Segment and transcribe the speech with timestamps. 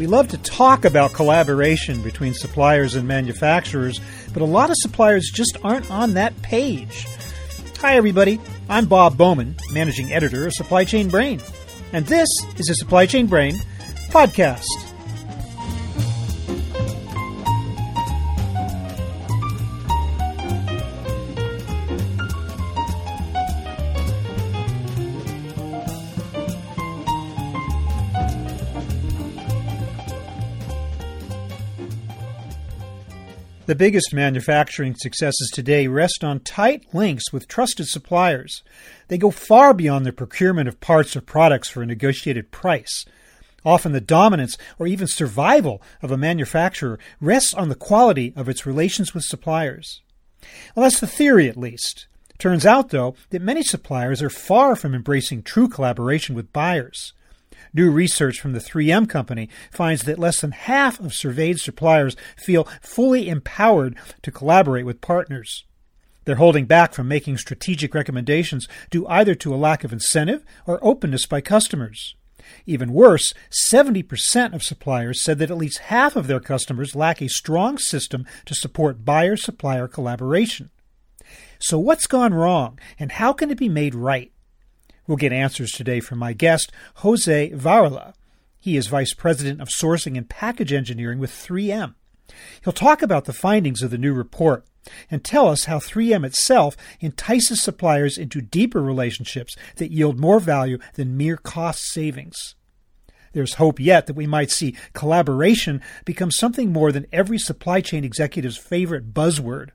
[0.00, 4.00] We love to talk about collaboration between suppliers and manufacturers,
[4.32, 7.06] but a lot of suppliers just aren't on that page.
[7.80, 8.40] Hi, everybody.
[8.70, 11.42] I'm Bob Bowman, managing editor of Supply Chain Brain,
[11.92, 13.56] and this is a Supply Chain Brain
[14.08, 14.89] podcast.
[33.70, 38.64] The biggest manufacturing successes today rest on tight links with trusted suppliers.
[39.06, 43.04] They go far beyond the procurement of parts or products for a negotiated price.
[43.64, 48.66] Often the dominance or even survival of a manufacturer rests on the quality of its
[48.66, 50.00] relations with suppliers.
[50.74, 52.08] Well, that's the theory at least.
[52.38, 57.12] Turns out, though, that many suppliers are far from embracing true collaboration with buyers.
[57.72, 62.68] New research from the 3M company finds that less than half of surveyed suppliers feel
[62.80, 65.64] fully empowered to collaborate with partners.
[66.24, 70.78] They're holding back from making strategic recommendations due either to a lack of incentive or
[70.82, 72.14] openness by customers.
[72.66, 77.28] Even worse, 70% of suppliers said that at least half of their customers lack a
[77.28, 80.70] strong system to support buyer supplier collaboration.
[81.58, 84.32] So, what's gone wrong, and how can it be made right?
[85.06, 88.14] We'll get answers today from my guest, Jose Varela.
[88.58, 91.94] He is Vice President of Sourcing and Package Engineering with 3M.
[92.62, 94.64] He'll talk about the findings of the new report
[95.10, 100.78] and tell us how 3M itself entices suppliers into deeper relationships that yield more value
[100.94, 102.54] than mere cost savings.
[103.32, 108.04] There's hope yet that we might see collaboration become something more than every supply chain
[108.04, 109.70] executive's favorite buzzword.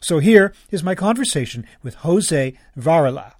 [0.00, 3.34] So here is my conversation with Jose Varela.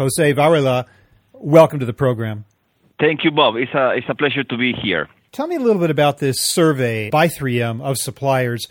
[0.00, 0.86] Jose Varela,
[1.34, 2.46] welcome to the program.
[2.98, 3.56] Thank you, Bob.
[3.56, 5.10] It's a, it's a pleasure to be here.
[5.30, 8.66] Tell me a little bit about this survey by 3M of suppliers.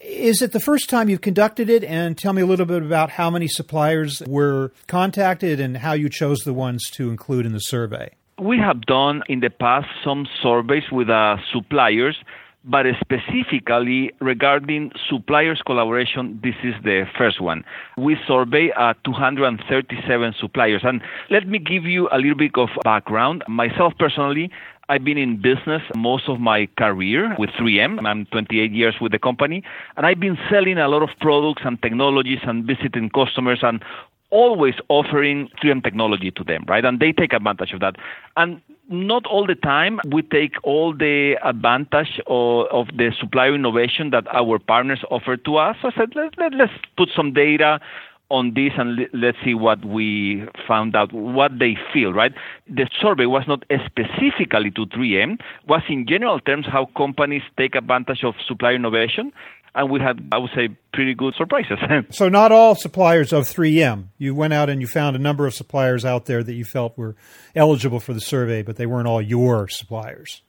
[0.00, 1.82] Is it the first time you've conducted it?
[1.82, 6.08] And tell me a little bit about how many suppliers were contacted and how you
[6.08, 8.12] chose the ones to include in the survey.
[8.40, 12.16] We have done in the past some surveys with uh, suppliers
[12.64, 17.64] but specifically regarding suppliers collaboration, this is the first one.
[17.96, 20.82] We survey uh, 237 suppliers.
[20.84, 23.44] And let me give you a little bit of background.
[23.48, 24.50] Myself personally,
[24.90, 28.06] I've been in business most of my career with 3M.
[28.06, 29.62] I'm 28 years with the company,
[29.96, 33.82] and I've been selling a lot of products and technologies and visiting customers and
[34.30, 36.84] always offering 3M technology to them, right?
[36.84, 37.96] And they take advantage of that.
[38.36, 44.10] And not all the time we take all the advantage of, of the supplier innovation
[44.10, 45.76] that our partners offer to us.
[45.82, 47.80] So I said, let, let, let's put some data
[48.30, 52.32] on this and let's see what we found out, what they feel, right?
[52.68, 58.24] The survey was not specifically to 3M, was in general terms how companies take advantage
[58.24, 59.32] of supplier innovation
[59.74, 61.78] and we had, I would say, pretty good surprises.
[62.10, 64.08] so, not all suppliers of 3M.
[64.18, 66.96] You went out and you found a number of suppliers out there that you felt
[66.96, 67.16] were
[67.54, 70.42] eligible for the survey, but they weren't all your suppliers.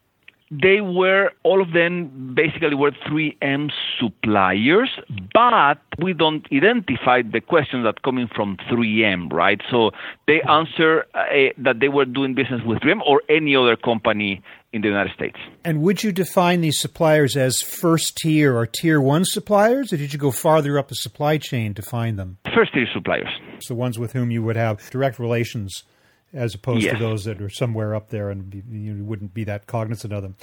[0.52, 3.70] They were, all of them basically were 3M
[4.00, 4.90] suppliers,
[5.32, 9.62] but we don't identify the questions that coming from 3M, right?
[9.70, 9.92] So
[10.26, 14.42] they answer uh, that they were doing business with 3M or any other company
[14.72, 15.38] in the United States.
[15.64, 20.14] And would you define these suppliers as first tier or tier one suppliers, or did
[20.14, 22.38] you go farther up the supply chain to find them?
[22.54, 23.30] First tier suppliers.
[23.58, 25.84] It's the ones with whom you would have direct relations
[26.32, 26.94] as opposed yes.
[26.94, 30.36] to those that are somewhere up there and you wouldn't be that cognizant of them.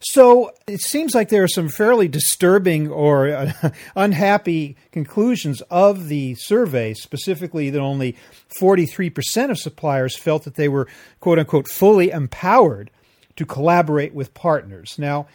[0.00, 3.52] So it seems like there are some fairly disturbing or uh,
[3.96, 8.16] unhappy conclusions of the survey, specifically that only
[8.58, 10.88] 43% of suppliers felt that they were,
[11.20, 12.90] quote unquote, fully empowered
[13.36, 14.96] to collaborate with partners.
[14.98, 15.26] Now,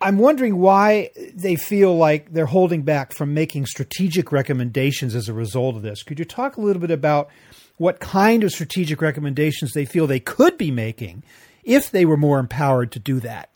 [0.00, 5.34] I'm wondering why they feel like they're holding back from making strategic recommendations as a
[5.34, 6.04] result of this.
[6.04, 7.28] Could you talk a little bit about
[7.78, 11.24] what kind of strategic recommendations they feel they could be making
[11.64, 13.50] if they were more empowered to do that?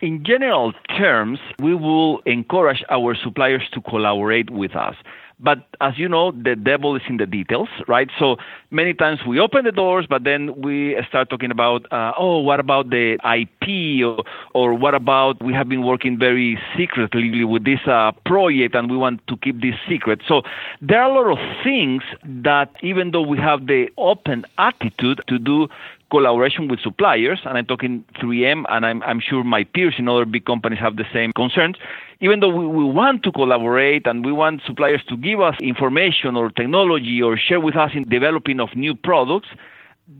[0.00, 4.96] In general terms, we will encourage our suppliers to collaborate with us.
[5.42, 8.08] But as you know, the devil is in the details, right?
[8.18, 8.36] So
[8.70, 12.60] many times we open the doors, but then we start talking about, uh, oh, what
[12.60, 14.24] about the IP, or,
[14.54, 18.96] or what about we have been working very secretly with this uh, project and we
[18.96, 20.20] want to keep this secret.
[20.28, 20.42] So
[20.80, 25.38] there are a lot of things that, even though we have the open attitude to
[25.38, 25.68] do
[26.12, 30.26] collaboration with suppliers, and I'm talking 3M, and I'm, I'm sure my peers in other
[30.26, 31.76] big companies have the same concerns.
[32.22, 36.36] Even though we, we want to collaborate and we want suppliers to give us information
[36.36, 39.48] or technology or share with us in developing of new products,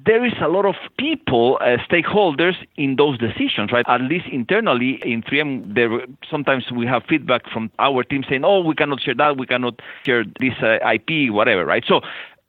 [0.05, 3.85] there is a lot of people, uh, stakeholders in those decisions, right?
[3.89, 5.91] At least internally in 3M, there
[6.29, 9.81] sometimes we have feedback from our team saying, "Oh, we cannot share that, we cannot
[10.05, 11.85] share this uh, IP, whatever," right?
[11.87, 12.01] So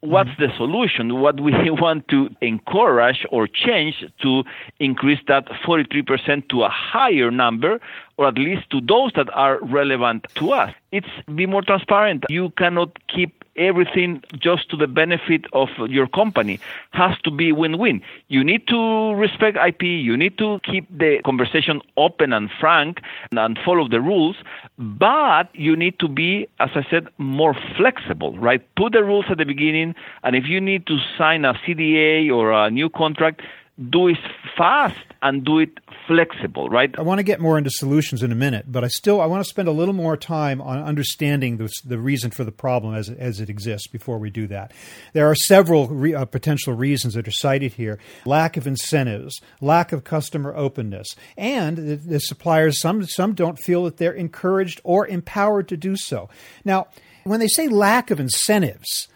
[0.04, 1.20] what's the solution?
[1.20, 4.44] What we want to encourage or change to
[4.78, 7.80] increase that 43% to a higher number,
[8.16, 10.72] or at least to those that are relevant to us.
[10.92, 12.24] It's be more transparent.
[12.28, 16.58] You cannot keep everything just to the benefit of your company
[16.90, 18.02] has to be win-win.
[18.28, 23.00] You need to respect IP, you need to keep the conversation open and frank
[23.30, 24.36] and follow the rules,
[24.78, 28.62] but you need to be, as I said, more flexible, right?
[28.76, 32.52] Put the rules at the beginning, and if you need to sign a CDA or
[32.52, 33.42] a new contract,
[33.90, 34.18] do it
[34.56, 36.96] fast and do it flexible, right?
[36.96, 39.42] I want to get more into solutions in a minute, but I still I want
[39.42, 43.10] to spend a little more time on understanding the, the reason for the problem as
[43.10, 44.72] as it exists before we do that.
[45.12, 49.92] There are several re, uh, potential reasons that are cited here: lack of incentives, lack
[49.92, 55.06] of customer openness, and the, the suppliers some some don't feel that they're encouraged or
[55.06, 56.28] empowered to do so.
[56.64, 56.86] Now,
[57.24, 59.08] when they say lack of incentives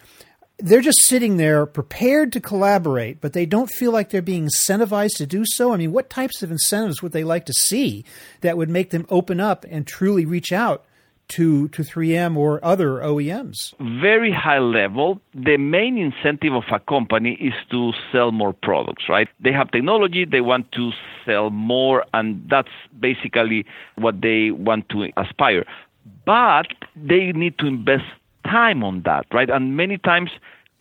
[0.59, 5.17] they're just sitting there prepared to collaborate, but they don't feel like they're being incentivized
[5.19, 5.73] to do so.
[5.73, 8.05] I mean, what types of incentives would they like to see
[8.41, 10.85] that would make them open up and truly reach out
[11.29, 13.75] to, to 3M or other OEMs?
[14.01, 15.21] Very high level.
[15.35, 19.29] The main incentive of a company is to sell more products, right?
[19.41, 20.91] They have technology, they want to
[21.25, 23.65] sell more, and that's basically
[23.97, 25.67] what they want to aspire.
[26.25, 28.05] But they need to invest
[28.51, 29.51] time on that, right?
[29.51, 30.31] And many times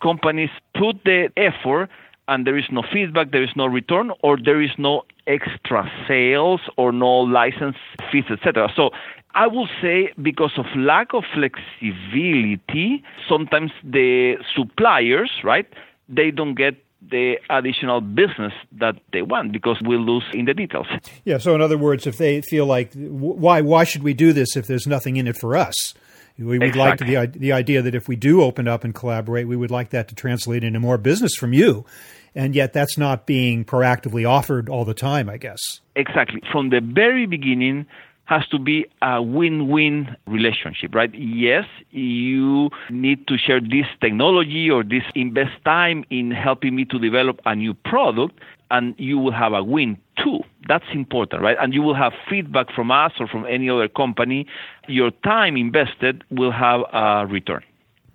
[0.02, 1.88] companies put the effort
[2.28, 6.60] and there is no feedback, there is no return, or there is no extra sales
[6.76, 7.76] or no license
[8.12, 8.68] fees, etc.
[8.76, 8.90] So
[9.34, 15.66] I will say because of lack of flexibility, sometimes the suppliers, right,
[16.08, 16.76] they don't get
[17.10, 20.86] the additional business that they want because we'll lose in the details.
[21.24, 21.38] Yeah.
[21.38, 24.66] So in other words, if they feel like why why should we do this if
[24.66, 25.94] there's nothing in it for us?
[26.38, 27.16] We would exactly.
[27.16, 29.90] like the the idea that if we do open up and collaborate, we would like
[29.90, 31.84] that to translate into more business from you.
[32.34, 35.58] And yet that's not being proactively offered all the time, I guess.
[35.96, 36.40] Exactly.
[36.52, 37.86] From the very beginning
[38.26, 41.12] has to be a win-win relationship, right?
[41.14, 46.98] Yes, you need to share this technology or this invest time in helping me to
[46.98, 48.38] develop a new product
[48.70, 50.40] and you will have a win too.
[50.66, 51.56] That's important, right?
[51.60, 54.46] And you will have feedback from us or from any other company.
[54.86, 57.62] Your time invested will have a return.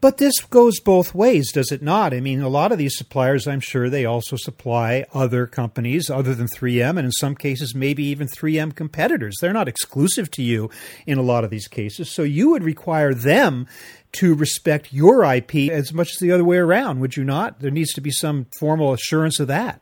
[0.02, 2.14] But this goes both ways, does it not?
[2.14, 6.36] I mean, a lot of these suppliers, I'm sure they also supply other companies other
[6.36, 9.38] than 3M, and in some cases, maybe even 3M competitors.
[9.40, 10.70] They're not exclusive to you
[11.08, 12.12] in a lot of these cases.
[12.12, 13.66] So you would require them
[14.14, 17.62] to respect your IP as much as the other way around, would you not?
[17.62, 19.80] There needs to be some formal assurance of that.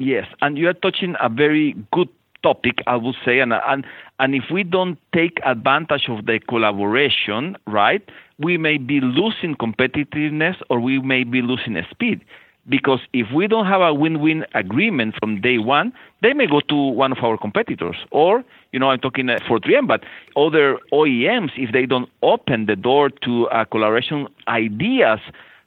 [0.00, 2.08] Yes, and you are touching a very good
[2.42, 3.84] topic, I would say, and and
[4.18, 8.02] and if we don't take advantage of the collaboration, right,
[8.38, 12.22] we may be losing competitiveness or we may be losing speed.
[12.66, 15.92] Because if we don't have a win-win agreement from day one,
[16.22, 17.96] they may go to one of our competitors.
[18.10, 18.42] Or,
[18.72, 20.04] you know, I'm talking uh, for 3M, but
[20.36, 25.20] other OEMs, if they don't open the door to uh, collaboration ideas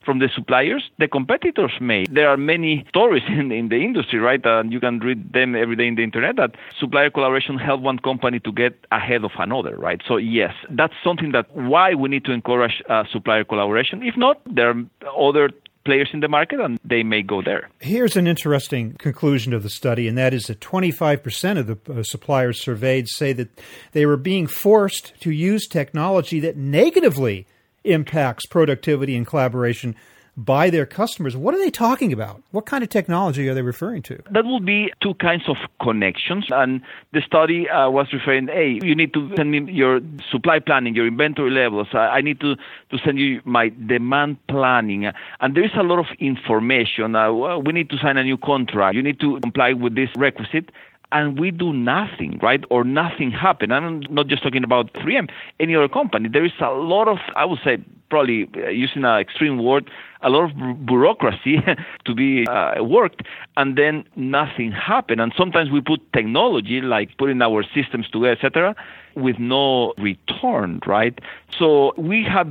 [0.06, 2.06] from the suppliers, the competitors may.
[2.10, 4.44] There are many stories in, in the industry, right?
[4.46, 8.00] And you can read them every day in the internet that supplier collaboration help one
[8.00, 10.02] company to get ahead of another, right?
[10.08, 14.04] So yes, that's something that why we need to encourage uh, supplier collaboration.
[14.04, 14.84] If not, there are
[15.18, 15.50] other
[15.86, 17.70] players in the market and they may go there.
[17.80, 22.04] Here's an interesting conclusion of the study, and that is that 25% of the uh,
[22.04, 23.50] suppliers surveyed say that
[23.92, 27.48] they were being forced to use technology that negatively
[27.84, 29.96] impacts productivity and collaboration
[30.36, 31.38] by their customers.
[31.38, 32.42] What are they talking about?
[32.52, 34.22] What kind of technology are they referring to?
[34.32, 36.46] That will be two kinds of connections.
[36.50, 40.96] And the study uh, was referring, hey, you need to send me your supply planning,
[40.96, 41.88] your inventory levels.
[41.94, 45.12] I need to, to send you my demand planning.
[45.40, 47.16] And there is a lot of information.
[47.16, 48.96] Uh, we need to sign a new contract.
[48.96, 50.72] You need to comply with this requisite
[51.14, 52.64] and we do nothing, right?
[52.70, 53.72] Or nothing happen.
[53.72, 55.30] I'm not just talking about 3M,
[55.60, 56.28] any other company.
[56.28, 57.78] There is a lot of, I would say,
[58.10, 59.90] probably uh, using an extreme word,
[60.22, 61.64] a lot of bureaucracy
[62.06, 63.22] to be uh, worked,
[63.58, 65.22] and then nothing happened.
[65.22, 68.76] And sometimes we put technology, like putting our systems together, etc.,
[69.16, 71.18] with no return, right?
[71.58, 72.48] So we have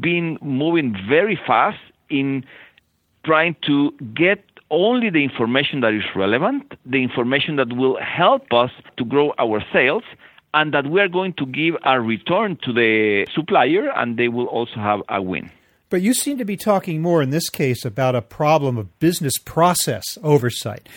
[0.00, 2.44] been moving very fast in
[3.24, 8.70] trying to get only the information that is relevant, the information that will help us
[8.96, 10.02] to grow our sales,
[10.54, 14.46] and that we are going to give a return to the supplier and they will
[14.46, 15.50] also have a win.
[15.92, 19.36] But you seem to be talking more in this case about a problem of business
[19.36, 20.88] process oversight.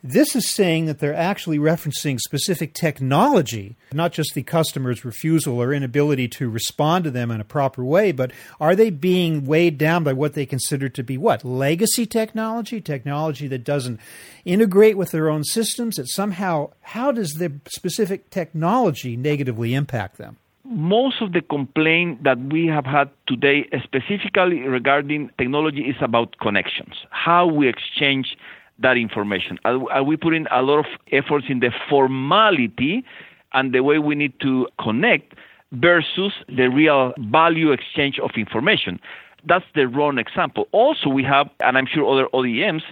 [0.00, 5.74] This is saying that they're actually referencing specific technology, not just the customer's refusal or
[5.74, 8.30] inability to respond to them in a proper way, but
[8.60, 11.44] are they being weighed down by what they consider to be what?
[11.44, 13.98] Legacy technology, technology that doesn't
[14.44, 20.36] integrate with their own systems, that somehow, how does the specific technology negatively impact them?
[20.64, 26.94] Most of the complaint that we have had today, specifically regarding technology, is about connections,
[27.10, 28.36] how we exchange
[28.78, 29.58] that information.
[29.66, 33.04] Are, are we putting a lot of efforts in the formality
[33.52, 35.34] and the way we need to connect
[35.72, 38.98] versus the real value exchange of information?
[39.46, 40.66] That's the wrong example.
[40.72, 42.82] Also, we have, and I'm sure other OEMs,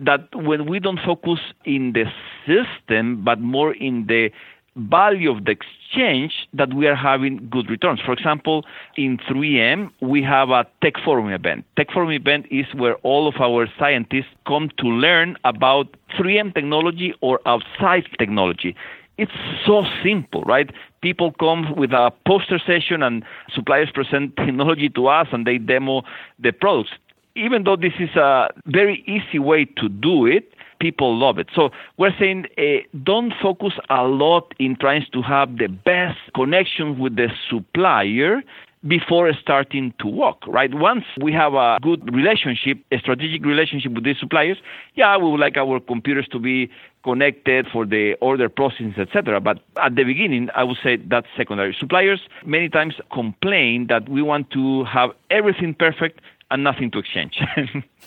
[0.00, 2.06] that when we don't focus in the
[2.46, 4.30] system but more in the
[4.76, 8.00] value of the exchange that we are having good returns.
[8.00, 8.64] For example,
[8.96, 11.64] in 3M, we have a Tech Forum event.
[11.76, 17.14] Tech Forum event is where all of our scientists come to learn about 3M technology
[17.20, 18.76] or outside technology.
[19.18, 19.32] It's
[19.66, 20.70] so simple, right?
[21.02, 23.24] People come with a poster session and
[23.54, 26.02] suppliers present technology to us and they demo
[26.38, 26.90] the products.
[27.36, 31.48] Even though this is a very easy way to do it, people love it.
[31.54, 32.62] So we're saying uh,
[33.04, 38.42] don't focus a lot in trying to have the best connection with the supplier
[38.86, 40.72] before starting to work, right?
[40.72, 44.56] Once we have a good relationship, a strategic relationship with these suppliers,
[44.94, 46.70] yeah, we would like our computers to be
[47.04, 49.40] connected for the order processing, etc.
[49.40, 51.76] But at the beginning, I would say that's secondary.
[51.78, 57.40] Suppliers many times complain that we want to have everything perfect and nothing to exchange.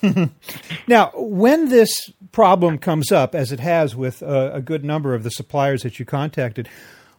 [0.87, 5.23] now, when this problem comes up, as it has with a, a, good number of
[5.23, 6.67] the suppliers that you contacted,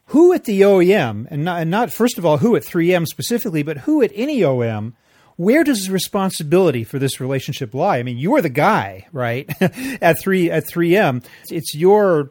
[0.06, 3.62] who at the OEM, and not, and not first of all who at 3M specifically,
[3.62, 4.92] but who at any OEM,
[5.36, 7.98] where does the responsibility for this relationship lie?
[7.98, 9.50] I mean, you're the guy, right?
[10.02, 12.30] at three at 3M, it's your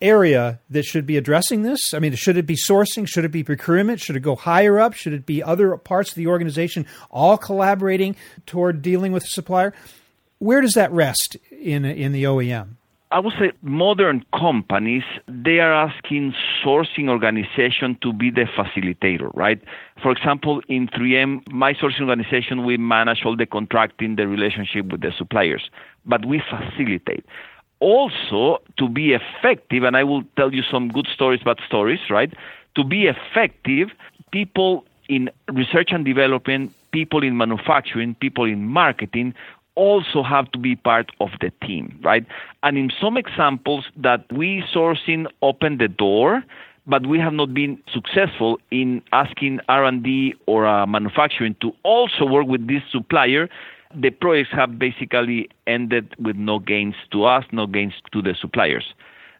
[0.00, 1.94] area that should be addressing this?
[1.94, 3.08] I mean, should it be sourcing?
[3.08, 4.00] Should it be procurement?
[4.00, 4.94] Should it go higher up?
[4.94, 9.72] Should it be other parts of the organization all collaborating toward dealing with the supplier?
[10.38, 12.76] Where does that rest in in the OEM?
[13.12, 19.62] I would say modern companies they are asking sourcing organization to be the facilitator, right?
[20.02, 25.02] For example, in 3M, my sourcing organization we manage all the contracting, the relationship with
[25.02, 25.70] the suppliers,
[26.04, 27.24] but we facilitate
[27.80, 32.32] also to be effective, and I will tell you some good stories about stories, right?
[32.76, 33.90] To be effective,
[34.32, 39.34] people in research and development, people in manufacturing, people in marketing
[39.74, 42.26] also have to be part of the team, right?
[42.62, 46.42] And in some examples that we sourcing open the door,
[46.86, 52.46] but we have not been successful in asking R&D or uh, manufacturing to also work
[52.46, 53.48] with this supplier
[53.96, 58.94] the projects have basically ended with no gains to us, no gains to the suppliers.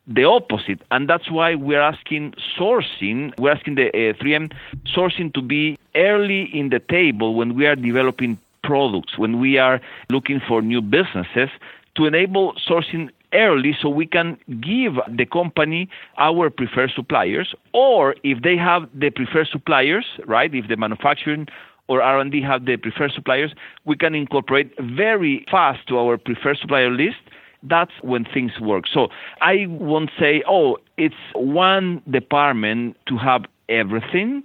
[0.09, 4.53] The opposite, and that's why we're asking sourcing, we're asking the uh, 3M
[4.95, 9.81] sourcing to be early in the table when we are developing products, when we are
[10.09, 11.51] looking for new businesses,
[11.97, 18.43] to enable sourcing early so we can give the company our preferred suppliers or if
[18.43, 21.47] they have the preferred suppliers right if the manufacturing
[21.89, 23.53] or R&D have the preferred suppliers,
[23.85, 27.17] we can incorporate very fast to our preferred supplier list.
[27.63, 28.85] That's when things work.
[28.93, 29.09] So
[29.41, 34.43] I won't say, oh, it's one department to have everything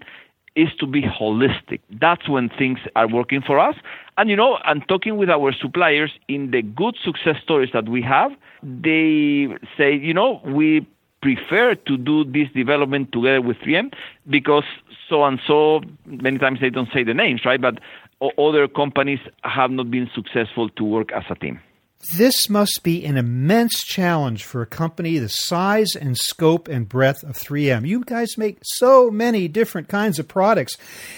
[0.55, 1.79] is to be holistic.
[1.89, 3.75] That's when things are working for us.
[4.17, 8.01] And you know, I'm talking with our suppliers in the good success stories that we
[8.01, 8.31] have.
[8.62, 10.86] They say, you know, we
[11.22, 13.94] prefer to do this development together with 3M
[14.30, 14.63] because
[15.10, 17.62] so and so, many times they don't say the names, right?
[17.62, 17.80] But
[18.38, 21.60] other companies have not been successful to work as a team.
[22.10, 27.24] This must be an immense challenge for a company the size and scope and breadth
[27.24, 27.88] of 3M.
[27.88, 30.77] You guys make so many different kinds of products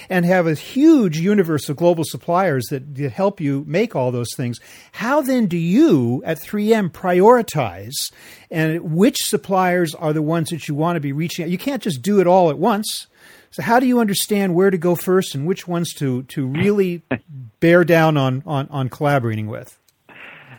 [0.09, 4.35] and have a huge universe of global suppliers that, that help you make all those
[4.35, 4.59] things.
[4.91, 8.11] How then do you at 3M prioritize
[8.51, 11.51] and which suppliers are the ones that you want to be reaching out?
[11.51, 13.07] You can't just do it all at once.
[13.51, 17.03] So how do you understand where to go first and which ones to to really
[17.61, 19.79] bear down on, on, on collaborating with?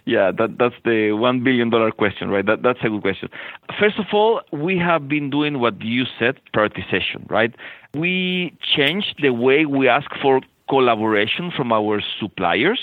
[0.07, 2.45] Yeah, that, that's the one billion dollar question, right?
[2.45, 3.31] That, that's a good question.
[3.81, 7.55] First of all, we have been doing what you said, prioritization, right?
[7.95, 12.81] We changed the way we ask for collaboration from our suppliers,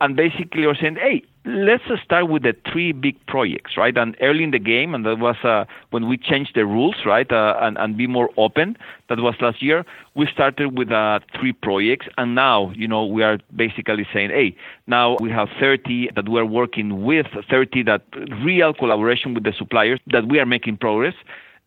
[0.00, 3.96] and basically are saying, hey, let's start with the three big projects, right?
[3.96, 7.30] And early in the game, and that was uh, when we changed the rules, right,
[7.30, 8.76] uh, and, and be more open.
[9.08, 9.84] That was last year.
[10.14, 14.56] We started with uh, three projects, and now, you know, we are basically saying, hey,
[14.86, 18.02] now we have 30 that we're working with, 30 that
[18.42, 21.14] real collaboration with the suppliers that we are making progress.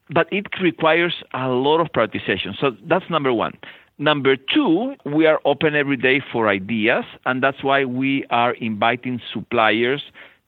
[0.09, 2.57] But it requires a lot of prioritization.
[2.59, 3.57] So that's number one.
[3.99, 9.19] Number two, we are open every day for ideas, and that's why we are inviting
[9.33, 10.03] suppliers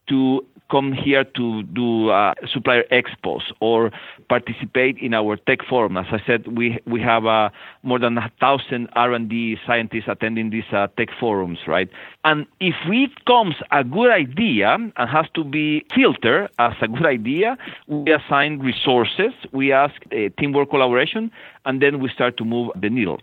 [0.08, 3.90] to come here to do uh, supplier expos or
[4.28, 5.96] participate in our tech forum.
[5.96, 7.50] As I said, we we have uh,
[7.82, 11.88] more than a thousand R&D scientists attending these uh, tech forums, right?
[12.24, 17.06] And if it comes a good idea and has to be filtered as a good
[17.06, 21.30] idea, we assign resources, we ask uh, teamwork collaboration,
[21.66, 23.20] and then we start to move the needle.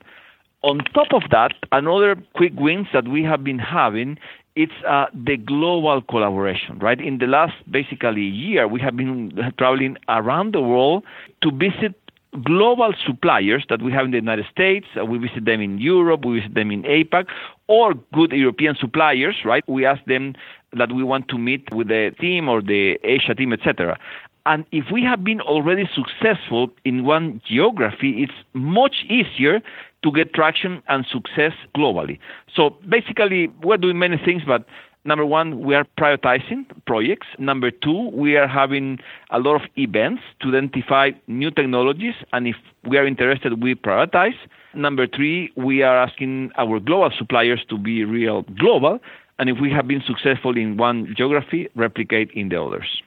[0.64, 4.18] On top of that, another quick wins that we have been having
[4.58, 7.00] it's uh, the global collaboration, right?
[7.00, 11.04] In the last basically year, we have been traveling around the world
[11.44, 11.94] to visit
[12.44, 14.88] global suppliers that we have in the United States.
[15.00, 17.28] Uh, we visit them in Europe, we visit them in APAC,
[17.68, 19.64] or good European suppliers, right?
[19.68, 20.34] We ask them
[20.74, 24.00] that we want to meet with the team or the Asia team, etc.
[24.48, 29.62] And if we have been already successful in one geography, it's much easier
[30.04, 32.18] to get traction and success globally.
[32.56, 34.66] So basically, we're doing many things, but
[35.04, 37.28] number one, we are prioritizing projects.
[37.38, 39.00] Number two, we are having
[39.32, 44.38] a lot of events to identify new technologies, and if we are interested, we prioritize.
[44.74, 49.00] Number three, we are asking our global suppliers to be real global,
[49.40, 53.02] and if we have been successful in one geography, replicate in the others.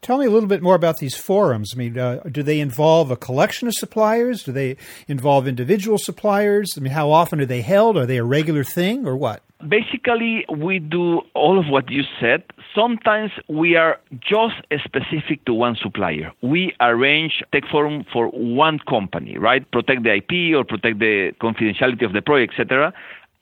[0.00, 1.72] Tell me a little bit more about these forums.
[1.74, 4.44] I mean, uh, do they involve a collection of suppliers?
[4.44, 4.76] Do they
[5.08, 6.74] involve individual suppliers?
[6.76, 7.96] I mean, how often are they held?
[7.96, 9.42] Are they a regular thing or what?
[9.66, 12.44] Basically, we do all of what you said.
[12.76, 16.30] Sometimes we are just specific to one supplier.
[16.42, 19.68] We arrange tech forum for one company, right?
[19.72, 22.94] Protect the IP or protect the confidentiality of the project, etc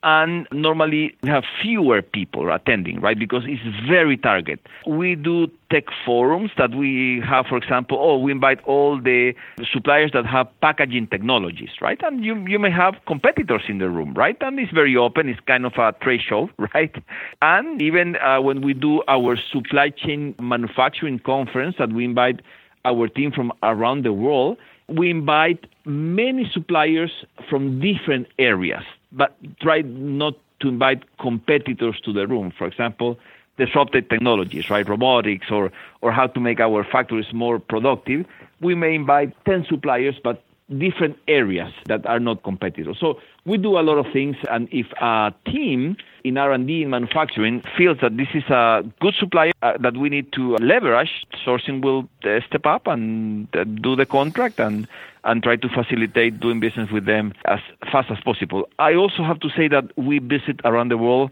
[0.03, 3.17] and normally we have fewer people attending, right?
[3.17, 4.59] Because it's very target.
[4.85, 9.33] We do tech forums that we have, for example, oh, we invite all the
[9.73, 11.99] suppliers that have packaging technologies, right?
[12.03, 14.37] And you you may have competitors in the room, right?
[14.41, 15.29] And it's very open.
[15.29, 16.95] It's kind of a trade show, right?
[17.41, 22.41] And even uh, when we do our supply chain manufacturing conference that we invite
[22.85, 24.57] our team from around the world,
[24.87, 27.11] we invite many suppliers
[27.49, 32.51] from different areas but try not to invite competitors to the room.
[32.57, 33.17] For example,
[33.57, 34.87] disruptive technologies, right?
[34.87, 38.25] Robotics or, or how to make our factories more productive.
[38.61, 40.43] We may invite 10 suppliers, but
[40.77, 42.97] different areas that are not competitors.
[42.99, 47.63] So we do a lot of things, and if a team in R&D in manufacturing
[47.77, 52.09] feels that this is a good supplier uh, that we need to leverage, sourcing will
[52.25, 54.87] uh, step up and uh, do the contract and
[55.27, 57.59] and try to facilitate doing business with them as
[57.91, 58.67] fast as possible.
[58.79, 61.31] I also have to say that we visit around the world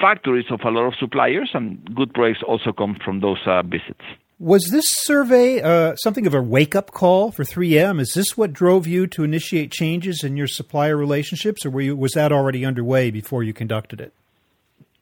[0.00, 4.00] factories of a lot of suppliers, and good projects also come from those uh, visits.
[4.40, 8.00] Was this survey uh, something of a wake up call for 3M?
[8.00, 12.12] Is this what drove you to initiate changes in your supplier relationships, or you, was
[12.12, 14.12] that already underway before you conducted it?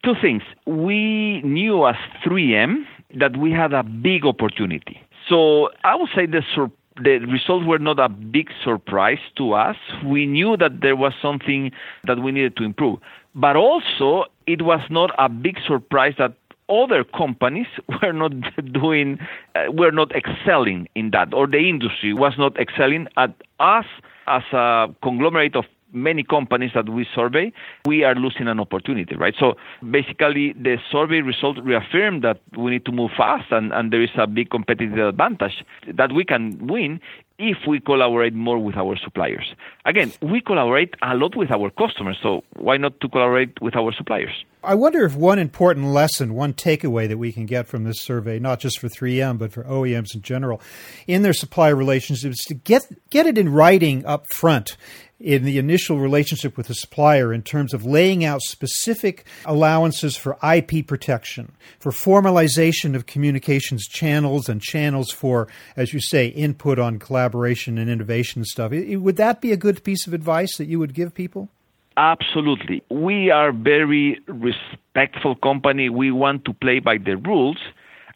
[0.04, 0.42] Two things.
[0.66, 1.94] We knew as
[2.26, 2.84] 3M
[3.18, 5.00] that we had a big opportunity.
[5.28, 9.76] So I would say the sur- the results were not a big surprise to us.
[10.04, 11.70] We knew that there was something
[12.04, 12.98] that we needed to improve.
[13.34, 16.34] But also, it was not a big surprise that
[16.68, 17.66] other companies
[18.02, 18.32] were not
[18.72, 19.18] doing,
[19.54, 23.86] uh, were not excelling in that, or the industry was not excelling at us
[24.26, 27.52] as a conglomerate of many companies that we survey,
[27.86, 29.34] we are losing an opportunity, right?
[29.38, 29.54] So
[29.90, 34.10] basically, the survey results reaffirm that we need to move fast and, and there is
[34.16, 37.00] a big competitive advantage that we can win
[37.38, 39.54] if we collaborate more with our suppliers.
[39.84, 43.92] Again, we collaborate a lot with our customers, so why not to collaborate with our
[43.92, 44.44] suppliers?
[44.62, 48.38] I wonder if one important lesson, one takeaway that we can get from this survey,
[48.38, 50.60] not just for 3M but for OEMs in general,
[51.08, 54.76] in their supplier relationships, to get get it in writing up front
[55.22, 60.36] in the initial relationship with the supplier in terms of laying out specific allowances for
[60.42, 66.98] IP protection, for formalization of communications channels and channels for, as you say, input on
[66.98, 68.72] collaboration and innovation stuff.
[68.72, 71.48] Would that be a good piece of advice that you would give people?
[71.96, 72.82] Absolutely.
[72.90, 75.88] We are very respectful company.
[75.88, 77.58] We want to play by the rules.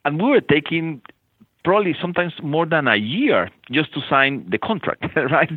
[0.04, 1.02] And we were taking
[1.66, 5.50] probably sometimes more than a year just to sign the contract, right?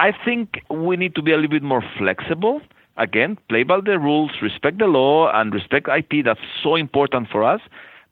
[0.00, 2.60] I think we need to be a little bit more flexible.
[2.96, 6.24] Again, play by the rules, respect the law, and respect IP.
[6.24, 7.60] That's so important for us.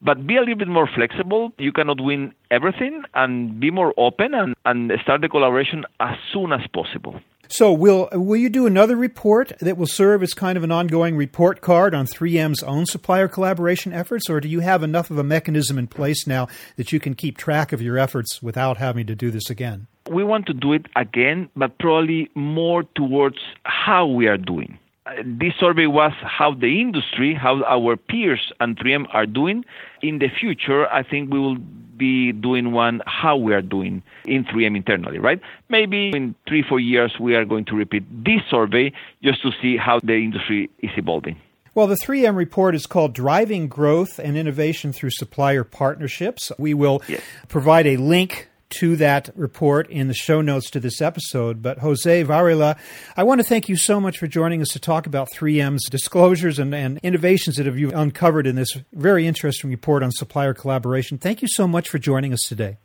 [0.00, 1.52] But be a little bit more flexible.
[1.58, 6.52] You cannot win everything, and be more open and, and start the collaboration as soon
[6.52, 7.20] as possible.
[7.52, 11.16] So will will you do another report that will serve as kind of an ongoing
[11.16, 15.24] report card on 3M's own supplier collaboration efforts, or do you have enough of a
[15.24, 19.16] mechanism in place now that you can keep track of your efforts without having to
[19.16, 19.88] do this again?
[20.08, 24.78] We want to do it again, but probably more towards how we are doing.
[25.24, 29.64] This survey was how the industry, how our peers and 3M are doing.
[30.02, 31.58] In the future, I think we will
[31.96, 35.40] be doing one how we are doing in 3M internally, right?
[35.68, 38.92] Maybe in three, four years, we are going to repeat this survey
[39.22, 41.36] just to see how the industry is evolving.
[41.72, 46.50] Well, the 3M report is called Driving Growth and Innovation Through Supplier Partnerships.
[46.58, 47.22] We will yes.
[47.48, 51.62] provide a link to that report in the show notes to this episode.
[51.62, 52.76] But Jose Varela,
[53.16, 56.58] I want to thank you so much for joining us to talk about 3M's disclosures
[56.58, 61.18] and, and innovations that have you uncovered in this very interesting report on supplier collaboration.
[61.18, 62.78] Thank you so much for joining us today.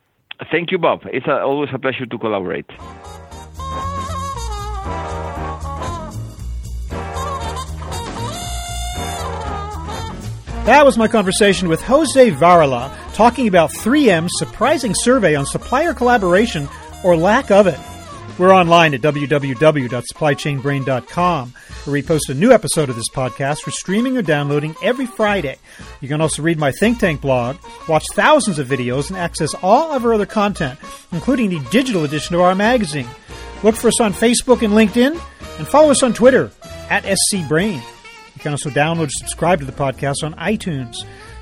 [0.51, 1.01] Thank you, Bob.
[1.05, 2.65] It's a, always a pleasure to collaborate.
[10.65, 16.67] That was my conversation with Jose Varela talking about 3M's surprising survey on supplier collaboration
[17.03, 17.79] or lack of it.
[18.37, 21.53] We're online at www.supplychainbrain.com
[21.85, 25.55] where we post a new episode of this podcast for streaming or downloading every Friday.
[26.01, 27.55] You can also read my think tank blog,
[27.87, 30.77] watch thousands of videos, and access all of our other content,
[31.13, 33.07] including the digital edition of our magazine.
[33.63, 35.17] Look for us on Facebook and LinkedIn,
[35.57, 36.51] and follow us on Twitter
[36.89, 40.97] at scbrain You can also download and subscribe to the podcast on iTunes.